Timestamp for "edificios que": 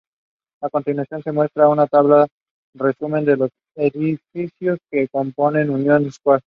3.75-5.07